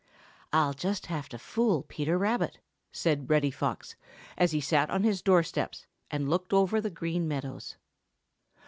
"I'll 0.51 0.73
just 0.73 1.05
have 1.05 1.29
to 1.29 1.37
fool 1.37 1.83
Peter 1.87 2.17
Rabbit," 2.17 2.57
said 2.91 3.29
Reddy 3.29 3.51
Fox, 3.51 3.95
as 4.35 4.51
he 4.51 4.59
sat 4.59 4.89
on 4.89 5.03
his 5.03 5.21
door 5.21 5.43
steps 5.43 5.85
and 6.09 6.27
looked 6.27 6.53
over 6.53 6.81
the 6.81 6.89
Green 6.89 7.27
Meadows. 7.27 7.77